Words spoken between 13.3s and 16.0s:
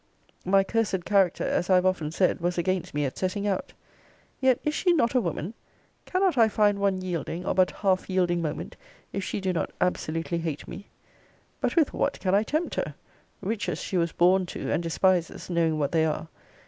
RICHES she was born to, and despises, knowing what